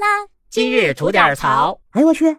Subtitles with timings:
[0.00, 0.06] 啦！
[0.48, 1.78] 今日吐点槽。
[1.90, 2.36] 哎呦我去！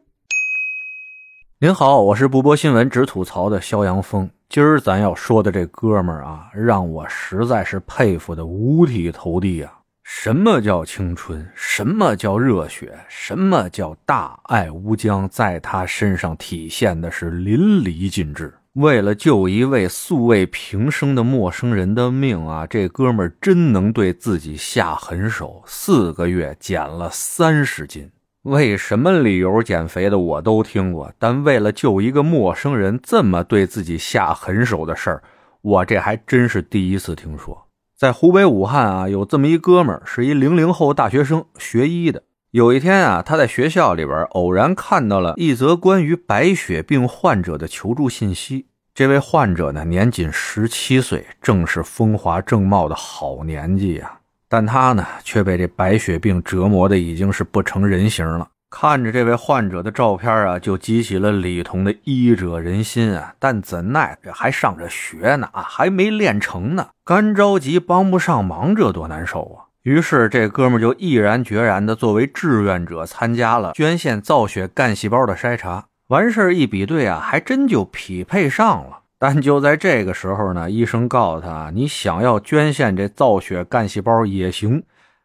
[1.59, 4.27] 您好，我是不播新闻只吐槽的肖阳峰。
[4.49, 9.71] 今儿咱要说的这哥们儿啊，让我实在是佩服的五体投地啊！
[10.03, 11.47] 什么叫青春？
[11.55, 12.99] 什么叫热血？
[13.07, 15.29] 什么叫大爱无疆？
[15.29, 18.51] 在他身上体现的是淋漓尽致。
[18.75, 25.61] 为了救一位素未平生的陌生人的命啊，这哥们儿真能对自己下狠手。
[25.65, 28.09] 四个月减了三十斤，
[28.43, 35.23] 为什么理由减肥的我都听过，但为了救一个陌生人这么对自己下狠手的事儿，
[35.61, 37.67] 我这还真是第一次听说。
[37.97, 42.23] 在湖北武汉啊，有这么一哥们儿，是一零零后大学生，学医的。
[42.51, 48.65] 有一天啊，他在学校里边偶然看到了一则关于白血病患者的求助信息。
[48.93, 54.19] 这位患者呢，年仅十七岁，正是风华正茂的好年纪啊。
[54.49, 58.49] 但他呢，却被这白血病折磨的已经是不成人形了。
[58.69, 63.33] 看着这位患者的照片啊，就激起了李彤的医者仁心啊。
[63.39, 69.70] 但怎奈这还上着学呢啊，还没练成呢，干着急帮不上忙，这多难受啊！
[69.83, 75.85] 于是，这哥们就毅然决然的作为志愿者参加了捐献造血干细胞的筛查。
[76.09, 78.99] 完事一比对啊，还真就匹配上了。
[79.17, 84.83] 但就在这个时候呢，医生告诉他：“你想要捐献这造血干细胞也行，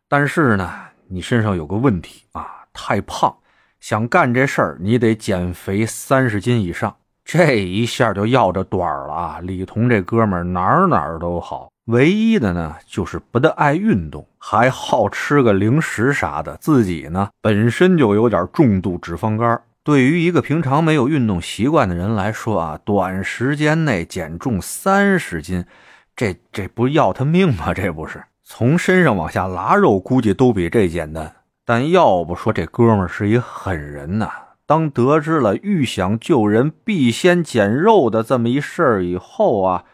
[0.09, 0.73] 但是呢，
[1.09, 3.35] 你身上有个问题啊，太胖。
[3.81, 9.41] 想干这事儿，你得减肥三十斤以上。”这一下就要着短了啊！
[9.43, 11.69] 李彤这哥们儿哪儿哪儿都好。
[11.87, 16.57] 唯一的呢，就是不大爱运动，还好吃个零食啥的。
[16.61, 19.63] 自己呢，本身就有点重度脂肪肝。
[19.85, 25.65] 对于一个平常没有运动习惯的人来说啊，短时间内减重三十斤，
[26.17, 27.73] 这这不要他命吗？
[27.73, 31.37] 这不是从身上往下拉肉，估计都比这简单。
[31.65, 34.29] 但要不说这哥们是一狠人呐！
[34.67, 39.85] 当得知了欲想救人必先减肉的这么一事儿以后啊。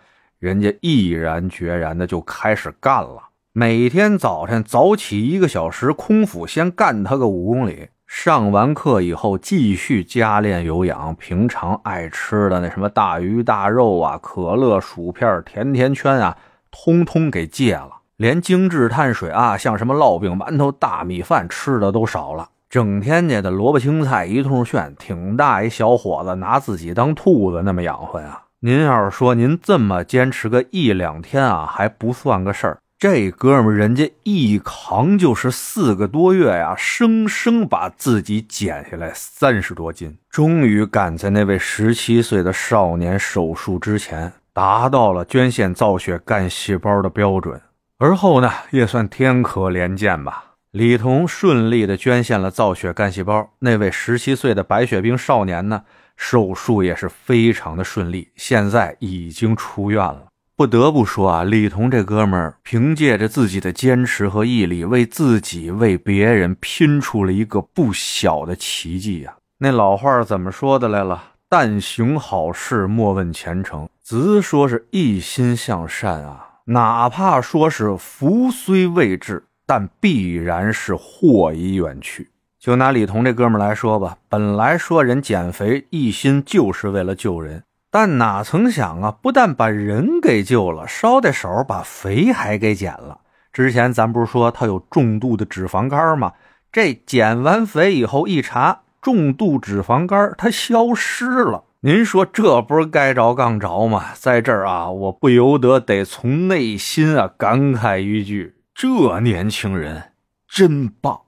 [0.43, 7.91] 人家毅然决然的就开始干了，每天早晨早起一个小时，空腹先干他个五公里。
[8.09, 11.15] 上完课以后，继续加练有氧。
[11.15, 16.37] 平常爱吃的那什么大鱼大肉啊、可乐、薯片、甜甜圈啊，
[16.73, 18.01] 通通给戒了。
[18.17, 22.49] 连精致碳水啊，像什么烙饼、馒头、大米饭吃的都少了。
[22.69, 28.42] 整天家的萝卜青菜一通炫，挺大一小伙子，拿自己当兔子那么养活呀。
[28.65, 32.79] 您要是说您这么坚持个一两天啊，还不算个事儿。
[32.97, 47.61] 这哥们儿人家一扛就是四个多月呀，生生把自己减下来三十多斤，终于赶在那位十七岁的少年手术之前，达到了捐献造血干细胞的标准。
[47.99, 50.45] 而后呢，也算天可怜见吧。
[50.71, 55.83] 李彤顺利的捐献了造血干细胞，那位十七岁的白血病少年呢？
[56.25, 60.27] 手术也是非常的顺利，现在已经出院了。
[60.55, 69.35] 不得不说啊，李彤这哥们儿凭借着自己的坚持和毅力，为自己为别人拼出了一个不小的奇迹啊！
[69.59, 71.21] 那老话怎么说的来了？
[71.49, 73.89] 但行好事，莫问前程。
[74.05, 82.29] 只说是一心向善啊，哪怕说是福虽未至，但必然是祸已远去。
[82.63, 93.19] 就拿李彤这哥们来说吧，本来说人减肥一心就是为了救人，但哪曾想啊，不但把人给救了，捎带手把肥还给减了。
[93.53, 96.35] 之前咱不是说他有重度的脂肪肝吗？
[96.71, 101.65] 这减完肥以后一查，重度脂肪肝它消失了。
[101.81, 104.11] 您说这不是该着杠着吗？
[104.15, 110.13] 在这儿啊，我不由得得从内心啊感慨一句：这年轻人
[110.47, 111.23] 真棒。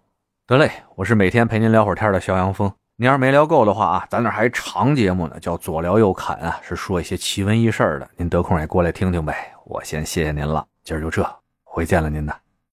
[0.46, 2.70] 得嘞，我是每天陪您聊会儿天的肖阳峰。
[2.96, 8.06] 您要是没聊够的话啊，咱那还长节目呢，叫左聊右侃啊，是说一些奇闻异事的。
[8.18, 9.54] 您得空也过来听听呗。
[9.64, 11.26] 我先谢谢您了，今儿就这，
[11.62, 12.43] 回见了您呢。